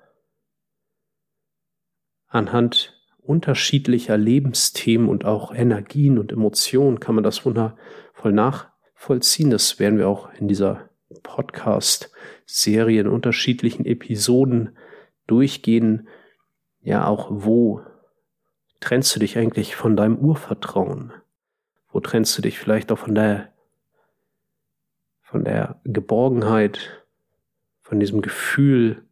anhand 2.27 2.94
unterschiedlicher 3.25 4.17
Lebensthemen 4.17 5.09
und 5.09 5.25
auch 5.25 5.53
Energien 5.53 6.19
und 6.19 6.31
Emotionen 6.31 6.99
kann 6.99 7.15
man 7.15 7.23
das 7.23 7.45
wundervoll 7.45 8.31
nachvollziehen. 8.31 9.49
Das 9.49 9.79
werden 9.79 9.97
wir 9.97 10.07
auch 10.07 10.31
in 10.33 10.47
dieser 10.47 10.89
Podcast-Serie 11.23 13.01
in 13.01 13.07
unterschiedlichen 13.07 13.85
Episoden 13.85 14.77
durchgehen. 15.27 16.07
Ja, 16.81 17.07
auch 17.07 17.27
wo 17.31 17.81
trennst 18.79 19.15
du 19.15 19.19
dich 19.19 19.37
eigentlich 19.37 19.75
von 19.75 19.95
deinem 19.95 20.17
Urvertrauen? 20.17 21.11
Wo 21.91 21.99
trennst 21.99 22.37
du 22.37 22.41
dich 22.41 22.59
vielleicht 22.59 22.91
auch 22.91 22.99
von 22.99 23.15
der, 23.15 23.51
von 25.21 25.43
der 25.43 25.79
Geborgenheit, 25.83 27.03
von 27.81 27.99
diesem 27.99 28.21
Gefühl 28.21 29.03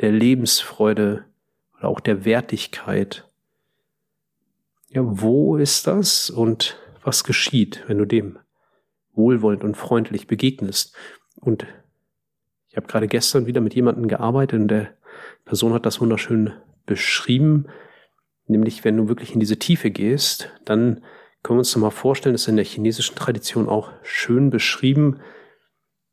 der 0.00 0.12
Lebensfreude 0.12 1.24
oder 1.76 1.88
auch 1.88 2.00
der 2.00 2.24
Wertigkeit? 2.24 3.28
Ja, 4.92 5.00
wo 5.04 5.56
ist 5.56 5.86
das 5.86 6.28
und 6.28 6.78
was 7.02 7.24
geschieht, 7.24 7.82
wenn 7.86 7.96
du 7.96 8.04
dem 8.04 8.38
wohlwollend 9.14 9.64
und 9.64 9.74
freundlich 9.74 10.26
begegnest. 10.26 10.94
Und 11.36 11.66
ich 12.68 12.76
habe 12.76 12.86
gerade 12.86 13.08
gestern 13.08 13.46
wieder 13.46 13.62
mit 13.62 13.74
jemandem 13.74 14.06
gearbeitet 14.06 14.60
und 14.60 14.68
der 14.68 14.94
Person 15.46 15.72
hat 15.72 15.86
das 15.86 16.00
wunderschön 16.00 16.52
beschrieben, 16.84 17.68
nämlich 18.46 18.84
wenn 18.84 18.98
du 18.98 19.08
wirklich 19.08 19.32
in 19.32 19.40
diese 19.40 19.58
Tiefe 19.58 19.90
gehst, 19.90 20.50
dann 20.66 21.02
können 21.42 21.56
wir 21.56 21.60
uns 21.60 21.76
mal 21.76 21.90
vorstellen, 21.90 22.34
das 22.34 22.42
ist 22.42 22.48
in 22.48 22.56
der 22.56 22.64
chinesischen 22.64 23.16
Tradition 23.16 23.68
auch 23.68 23.90
schön 24.02 24.50
beschrieben 24.50 25.20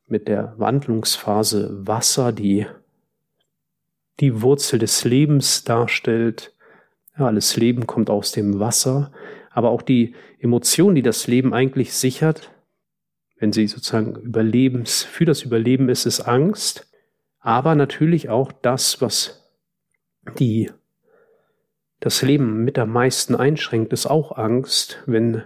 mit 0.07 0.29
der 0.29 0.55
Wandlungsphase 0.57 1.85
Wasser, 1.85 2.31
die 2.31 2.65
die 4.21 4.41
Wurzel 4.41 4.79
des 4.79 5.03
Lebens 5.03 5.65
darstellt. 5.65 6.53
Ja, 7.19 7.25
alles 7.25 7.57
Leben 7.57 7.85
kommt 7.85 8.09
aus 8.09 8.31
dem 8.31 8.59
Wasser, 8.59 9.11
aber 9.51 9.71
auch 9.71 9.81
die 9.81 10.15
Emotion, 10.39 10.95
die 10.95 11.01
das 11.01 11.27
Leben 11.27 11.53
eigentlich 11.53 11.93
sichert, 11.93 12.53
wenn 13.37 13.51
sie 13.51 13.67
sozusagen 13.67 14.15
Überlebens, 14.15 15.03
für 15.03 15.25
das 15.25 15.43
Überleben 15.43 15.89
ist 15.89 16.05
es 16.05 16.21
Angst, 16.21 16.89
aber 17.39 17.75
natürlich 17.75 18.29
auch 18.29 18.53
das, 18.53 19.01
was 19.01 19.51
die, 20.37 20.71
das 21.99 22.21
Leben 22.21 22.63
mit 22.63 22.79
am 22.79 22.91
meisten 22.91 23.35
einschränkt, 23.35 23.91
ist 23.91 24.05
auch 24.05 24.37
Angst, 24.37 25.03
wenn 25.05 25.43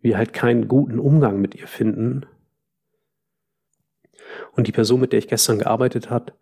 wir 0.00 0.16
halt 0.16 0.32
keinen 0.32 0.66
guten 0.66 0.98
Umgang 0.98 1.40
mit 1.40 1.54
ihr 1.54 1.68
finden. 1.68 2.26
Und 4.52 4.66
die 4.66 4.72
Person, 4.72 5.00
mit 5.00 5.12
der 5.12 5.20
ich 5.20 5.28
gestern 5.28 5.60
gearbeitet 5.60 6.10
hat, 6.10 6.34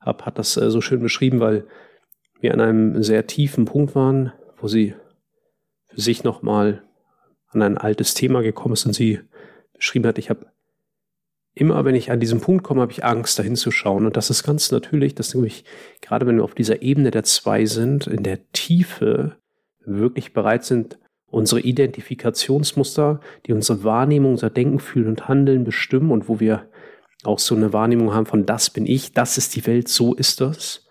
hab, 0.00 0.26
hat 0.26 0.38
das 0.38 0.56
äh, 0.56 0.70
so 0.70 0.80
schön 0.80 1.00
beschrieben, 1.00 1.38
weil 1.38 1.66
wir 2.44 2.52
an 2.52 2.60
einem 2.60 3.02
sehr 3.02 3.26
tiefen 3.26 3.64
Punkt 3.64 3.94
waren, 3.94 4.32
wo 4.58 4.68
sie 4.68 4.94
für 5.86 6.00
sich 6.00 6.24
nochmal 6.24 6.82
an 7.48 7.62
ein 7.62 7.78
altes 7.78 8.12
Thema 8.12 8.42
gekommen 8.42 8.74
ist 8.74 8.84
und 8.84 8.92
sie 8.92 9.20
beschrieben 9.72 10.06
hat, 10.06 10.18
ich 10.18 10.28
habe 10.28 10.46
immer, 11.54 11.84
wenn 11.86 11.94
ich 11.94 12.10
an 12.10 12.20
diesen 12.20 12.42
Punkt 12.42 12.62
komme, 12.62 12.82
habe 12.82 12.92
ich 12.92 13.02
Angst, 13.02 13.38
dahin 13.38 13.56
zu 13.56 13.70
schauen. 13.70 14.04
Und 14.04 14.18
das 14.18 14.28
ist 14.28 14.42
ganz 14.42 14.70
natürlich, 14.70 15.14
dass 15.14 15.34
nämlich, 15.34 15.64
gerade 16.02 16.26
wenn 16.26 16.36
wir 16.36 16.44
auf 16.44 16.54
dieser 16.54 16.82
Ebene 16.82 17.10
der 17.10 17.24
zwei 17.24 17.64
sind, 17.64 18.06
in 18.06 18.22
der 18.22 18.50
Tiefe 18.52 19.36
wirklich 19.86 20.34
bereit 20.34 20.64
sind, 20.64 20.98
unsere 21.26 21.62
Identifikationsmuster, 21.62 23.20
die 23.46 23.54
unsere 23.54 23.84
Wahrnehmung, 23.84 24.32
unser 24.32 24.50
Denken, 24.50 24.80
Fühlen 24.80 25.08
und 25.08 25.28
Handeln 25.28 25.64
bestimmen 25.64 26.10
und 26.10 26.28
wo 26.28 26.40
wir 26.40 26.68
auch 27.22 27.38
so 27.38 27.54
eine 27.54 27.72
Wahrnehmung 27.72 28.12
haben 28.12 28.26
von 28.26 28.44
das 28.44 28.68
bin 28.68 28.84
ich, 28.84 29.12
das 29.14 29.38
ist 29.38 29.56
die 29.56 29.66
Welt, 29.66 29.88
so 29.88 30.14
ist 30.14 30.42
das, 30.42 30.83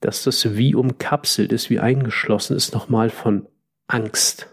dass 0.00 0.22
das 0.24 0.56
wie 0.56 0.74
umkapselt 0.74 1.52
ist, 1.52 1.70
wie 1.70 1.80
eingeschlossen 1.80 2.56
ist, 2.56 2.72
nochmal 2.74 3.10
von 3.10 3.48
Angst. 3.86 4.48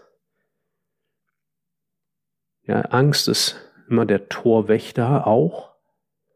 Ja, 2.62 2.80
Angst 2.82 3.28
ist 3.28 3.56
immer 3.88 4.06
der 4.06 4.28
Torwächter 4.28 5.26
auch 5.26 5.74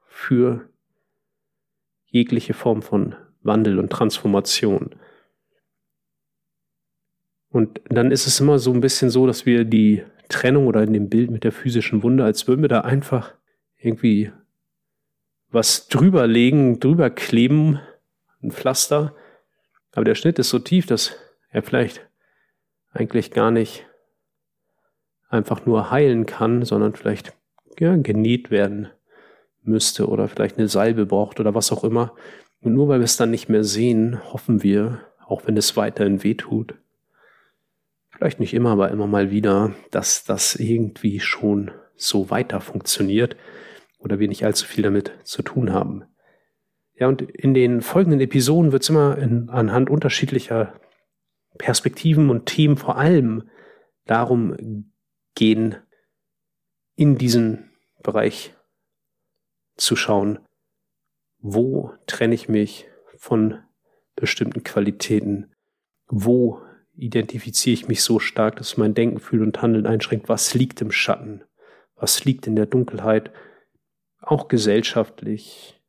für 0.07 0.69
jegliche 2.07 2.55
Form 2.55 2.83
von 2.83 3.17
Wandel 3.43 3.79
und 3.79 3.91
Transformation. 3.91 4.95
Und 7.49 7.81
dann 7.89 8.13
ist 8.13 8.27
es 8.27 8.39
immer 8.39 8.59
so 8.59 8.73
ein 8.73 8.81
bisschen 8.81 9.11
so, 9.11 9.27
dass 9.27 9.45
wir 9.45 9.65
die 9.65 10.05
Trennung 10.29 10.69
oder 10.69 10.83
in 10.83 10.93
dem 10.93 11.09
Bild 11.09 11.31
mit 11.31 11.43
der 11.43 11.53
physischen 11.53 12.03
Wunde, 12.05 12.25
als 12.25 12.47
würden 12.47 12.63
wir 12.63 12.69
da 12.69 12.83
einfach 12.83 13.35
irgendwie 13.77 14.31
was 15.51 15.89
drüber 15.89 16.29
legen, 16.29 16.79
drüber 16.79 17.11
kleben, 17.11 17.81
ein 18.43 18.51
Pflaster. 18.51 19.15
Aber 19.93 20.05
der 20.05 20.15
Schnitt 20.15 20.39
ist 20.39 20.51
so 20.51 20.59
tief, 20.59 20.87
dass 20.87 21.17
er 21.51 21.63
vielleicht 21.63 22.07
eigentlich 22.93 23.31
gar 23.31 23.51
nicht 23.51 23.87
einfach 25.29 25.67
nur 25.67 25.91
heilen 25.91 26.27
kann, 26.27 26.65
sondern 26.65 26.95
vielleicht 26.95 27.33
ja, 27.79 27.97
genäht 27.97 28.51
werden 28.51 28.89
müsste 29.63 30.09
oder 30.09 30.29
vielleicht 30.29 30.59
eine 30.59 30.69
Salbe 30.69 31.07
braucht 31.07 31.41
oder 31.41 31.55
was 31.55 31.73
auch 31.73 31.85
immer. 31.85 32.15
Und 32.61 32.75
nur 32.75 32.89
weil 32.89 33.01
wir 33.01 33.05
es 33.05 33.17
dann 33.17 33.31
nicht 33.31 33.49
mehr 33.49 33.65
sehen, 33.65 34.21
hoffen 34.33 34.63
wir, 34.63 35.01
auch 35.27 35.47
wenn 35.47 35.57
es 35.57 35.77
weiterhin 35.77 36.23
wehtut, 36.23 36.75
vielleicht 38.11 38.41
nicht 38.41 38.53
immer, 38.53 38.71
aber 38.71 38.91
immer 38.91 39.07
mal 39.07 39.31
wieder, 39.31 39.75
dass 39.91 40.25
das 40.25 40.57
irgendwie 40.57 41.21
schon 41.21 41.71
so 41.97 42.31
weiter 42.31 42.61
funktioniert 42.61 43.37
oder 43.99 44.19
wir 44.19 44.29
nicht 44.29 44.45
allzu 44.45 44.67
viel 44.67 44.83
damit 44.83 45.13
zu 45.23 45.43
tun 45.43 45.73
haben. 45.73 46.05
Ja, 47.01 47.09
und 47.09 47.23
in 47.23 47.55
den 47.55 47.81
folgenden 47.81 48.21
Episoden 48.21 48.73
wird 48.73 48.83
es 48.83 48.91
immer 48.91 49.17
in, 49.17 49.49
anhand 49.49 49.89
unterschiedlicher 49.89 50.79
Perspektiven 51.57 52.29
und 52.29 52.45
Themen 52.45 52.77
vor 52.77 52.99
allem 52.99 53.49
darum 54.05 54.93
gehen, 55.35 55.77
in 56.97 57.17
diesen 57.17 57.71
Bereich 58.03 58.55
zu 59.77 59.97
schauen, 59.97 60.41
wo 61.39 61.95
trenne 62.07 62.35
ich 62.35 62.51
mich 62.51 62.87
von 63.17 63.59
bestimmten 64.15 64.63
Qualitäten, 64.63 65.55
wo 66.07 66.61
identifiziere 66.95 67.73
ich 67.73 67.89
mich 67.89 68.03
so 68.03 68.19
stark, 68.19 68.57
dass 68.57 68.77
mein 68.77 68.93
Denken, 68.93 69.21
Fühlen 69.21 69.47
und 69.47 69.63
Handeln 69.63 69.87
einschränkt. 69.87 70.29
Was 70.29 70.53
liegt 70.53 70.83
im 70.83 70.93
Schatten? 70.93 71.45
Was 71.95 72.27
liegt 72.27 72.47
in 72.47 72.57
der 72.57 72.67
Dunkelheit? 72.67 73.33
Auch 74.21 74.49
gesellschaftlich, 74.49 75.80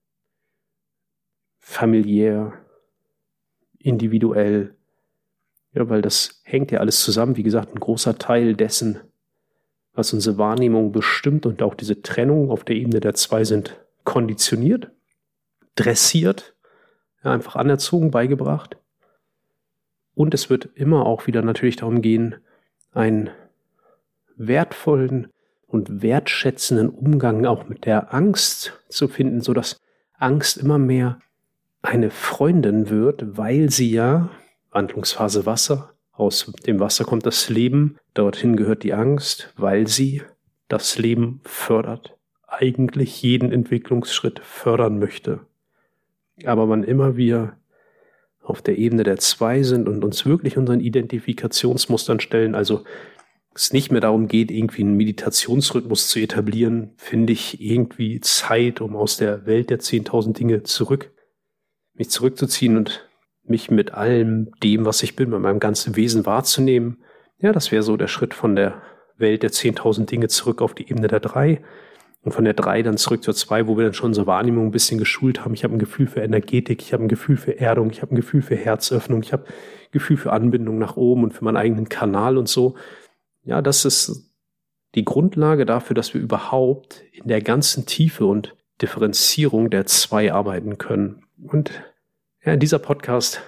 familiär, 1.61 2.53
individuell. 3.79 4.75
Ja, 5.73 5.87
weil 5.87 6.01
das 6.01 6.41
hängt 6.43 6.71
ja 6.71 6.79
alles 6.79 7.01
zusammen. 7.01 7.37
Wie 7.37 7.43
gesagt, 7.43 7.73
ein 7.73 7.79
großer 7.79 8.17
Teil 8.17 8.55
dessen, 8.55 8.99
was 9.93 10.11
unsere 10.11 10.37
Wahrnehmung 10.37 10.91
bestimmt 10.91 11.45
und 11.45 11.61
auch 11.61 11.75
diese 11.75 12.01
Trennung 12.01 12.51
auf 12.51 12.65
der 12.65 12.75
Ebene 12.75 12.99
der 12.99 13.13
zwei 13.13 13.45
sind 13.45 13.79
konditioniert, 14.03 14.91
dressiert, 15.75 16.55
ja, 17.23 17.31
einfach 17.31 17.55
anerzogen, 17.55 18.11
beigebracht. 18.11 18.77
Und 20.13 20.33
es 20.33 20.49
wird 20.49 20.69
immer 20.73 21.05
auch 21.05 21.27
wieder 21.27 21.41
natürlich 21.41 21.77
darum 21.77 22.01
gehen, 22.01 22.35
einen 22.91 23.29
wertvollen 24.35 25.27
und 25.67 26.01
wertschätzenden 26.01 26.89
Umgang 26.89 27.45
auch 27.45 27.69
mit 27.69 27.85
der 27.85 28.13
Angst 28.13 28.73
zu 28.89 29.07
finden, 29.07 29.41
so 29.41 29.53
dass 29.53 29.77
Angst 30.13 30.57
immer 30.57 30.77
mehr 30.77 31.19
eine 31.81 32.11
Freundin 32.11 32.89
wird, 32.89 33.37
weil 33.37 33.69
sie 33.69 33.91
ja, 33.91 34.29
Wandlungsphase 34.71 35.45
Wasser, 35.45 35.93
aus 36.11 36.51
dem 36.67 36.79
Wasser 36.79 37.03
kommt 37.03 37.25
das 37.25 37.49
Leben, 37.49 37.97
dorthin 38.13 38.55
gehört 38.55 38.83
die 38.83 38.93
Angst, 38.93 39.53
weil 39.57 39.87
sie 39.87 40.21
das 40.67 40.97
Leben 40.97 41.41
fördert, 41.43 42.17
eigentlich 42.47 43.21
jeden 43.21 43.51
Entwicklungsschritt 43.51 44.39
fördern 44.39 44.99
möchte. 44.99 45.39
Aber 46.45 46.69
wann 46.69 46.83
immer 46.83 47.17
wir 47.17 47.57
auf 48.41 48.61
der 48.61 48.77
Ebene 48.77 49.03
der 49.03 49.17
zwei 49.17 49.63
sind 49.63 49.87
und 49.87 50.03
uns 50.03 50.25
wirklich 50.25 50.57
unseren 50.57 50.79
Identifikationsmustern 50.79 52.19
stellen, 52.19 52.55
also 52.55 52.83
es 53.53 53.73
nicht 53.73 53.91
mehr 53.91 54.01
darum 54.01 54.27
geht, 54.27 54.49
irgendwie 54.49 54.81
einen 54.81 54.95
Meditationsrhythmus 54.95 56.07
zu 56.09 56.19
etablieren, 56.19 56.91
finde 56.97 57.33
ich 57.33 57.61
irgendwie 57.61 58.19
Zeit, 58.21 58.81
um 58.81 58.95
aus 58.95 59.17
der 59.17 59.45
Welt 59.45 59.69
der 59.69 59.79
10.000 59.79 60.33
Dinge 60.33 60.63
zurück, 60.63 61.11
mich 62.01 62.09
zurückzuziehen 62.09 62.77
und 62.77 63.07
mich 63.43 63.69
mit 63.69 63.93
allem 63.93 64.51
dem, 64.63 64.85
was 64.85 65.03
ich 65.03 65.15
bin, 65.15 65.29
mit 65.29 65.39
meinem 65.39 65.59
ganzen 65.59 65.95
Wesen 65.95 66.25
wahrzunehmen. 66.25 66.97
Ja, 67.37 67.51
das 67.51 67.71
wäre 67.71 67.83
so 67.83 67.95
der 67.95 68.07
Schritt 68.07 68.33
von 68.33 68.55
der 68.55 68.81
Welt 69.17 69.43
der 69.43 69.51
10.000 69.51 70.05
Dinge 70.05 70.27
zurück 70.27 70.63
auf 70.63 70.73
die 70.73 70.89
Ebene 70.89 71.07
der 71.07 71.19
drei 71.19 71.61
und 72.23 72.31
von 72.31 72.43
der 72.43 72.55
drei 72.55 72.81
dann 72.81 72.97
zurück 72.97 73.23
zur 73.23 73.35
zwei, 73.35 73.67
wo 73.67 73.77
wir 73.77 73.83
dann 73.83 73.93
schon 73.93 74.09
unsere 74.09 74.25
Wahrnehmung 74.25 74.65
ein 74.65 74.71
bisschen 74.71 74.97
geschult 74.97 75.45
haben. 75.45 75.53
Ich 75.53 75.63
habe 75.63 75.75
ein 75.75 75.79
Gefühl 75.79 76.07
für 76.07 76.21
Energetik, 76.21 76.81
ich 76.81 76.91
habe 76.91 77.03
ein 77.03 77.07
Gefühl 77.07 77.37
für 77.37 77.59
Erdung, 77.59 77.91
ich 77.91 78.01
habe 78.01 78.13
ein 78.13 78.15
Gefühl 78.15 78.41
für 78.41 78.55
Herzöffnung, 78.55 79.21
ich 79.21 79.31
habe 79.31 79.45
ein 79.45 79.91
Gefühl 79.91 80.17
für 80.17 80.33
Anbindung 80.33 80.79
nach 80.79 80.97
oben 80.97 81.23
und 81.23 81.35
für 81.35 81.45
meinen 81.45 81.57
eigenen 81.57 81.87
Kanal 81.87 82.35
und 82.39 82.49
so. 82.49 82.75
Ja, 83.43 83.61
das 83.61 83.85
ist 83.85 84.31
die 84.95 85.05
Grundlage 85.05 85.67
dafür, 85.67 85.93
dass 85.93 86.15
wir 86.15 86.21
überhaupt 86.21 87.03
in 87.11 87.27
der 87.27 87.41
ganzen 87.41 87.85
Tiefe 87.85 88.25
und 88.25 88.55
Differenzierung 88.81 89.69
der 89.69 89.85
zwei 89.85 90.33
arbeiten 90.33 90.79
können. 90.79 91.23
Und 91.37 91.71
ja, 92.43 92.55
dieser 92.55 92.79
Podcast 92.79 93.41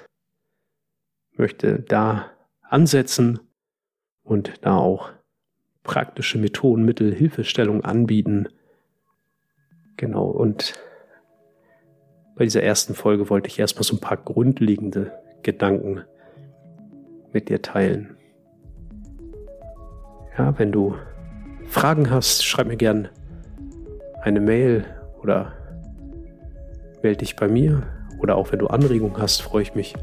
möchte 1.35 1.79
da 1.79 2.31
ansetzen 2.61 3.39
und 4.23 4.53
da 4.61 4.77
auch 4.77 5.11
praktische 5.83 6.37
Methoden, 6.37 6.85
Mittel, 6.85 7.13
Hilfestellung 7.13 7.83
anbieten, 7.83 8.47
Genau, 9.97 10.25
und 10.25 10.73
bei 12.35 12.45
dieser 12.45 12.63
ersten 12.63 12.95
Folge 12.95 13.29
wollte 13.29 13.47
ich 13.47 13.59
erstmal 13.59 13.83
so 13.83 13.95
ein 13.95 13.99
paar 13.99 14.17
grundlegende 14.17 15.11
Gedanken 15.43 16.03
mit 17.31 17.49
dir 17.49 17.61
teilen. 17.61 18.17
Ja, 20.37 20.57
wenn 20.57 20.71
du 20.71 20.95
Fragen 21.67 22.09
hast, 22.09 22.43
schreib 22.43 22.67
mir 22.67 22.77
gern 22.77 23.07
eine 24.21 24.39
Mail 24.39 24.85
oder 25.21 25.53
melde 27.03 27.19
dich 27.19 27.35
bei 27.35 27.47
mir. 27.47 27.83
Oder 28.23 28.37
auch 28.37 28.53
wenn 28.53 28.59
du 28.59 28.67
Anregungen 28.67 29.17
hast, 29.17 29.41
freue 29.41 29.63
ich 29.63 29.75
mich 29.75 29.93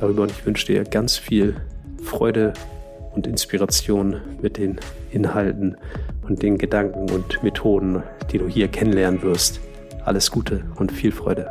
darüber 0.00 0.22
und 0.22 0.30
ich 0.30 0.46
wünsche 0.46 0.66
dir 0.66 0.82
ganz 0.84 1.18
viel 1.18 1.56
Freude 2.02 2.54
und 3.14 3.26
Inspiration 3.26 4.22
mit 4.40 4.56
den 4.56 4.80
Inhalten 5.10 5.76
und 6.26 6.42
den 6.42 6.56
Gedanken 6.56 7.10
und 7.10 7.42
Methoden, 7.42 8.02
die 8.32 8.38
du 8.38 8.48
hier 8.48 8.68
kennenlernen 8.68 9.22
wirst. 9.22 9.60
Alles 10.06 10.30
Gute 10.30 10.64
und 10.76 10.90
viel 10.90 11.12
Freude. 11.12 11.48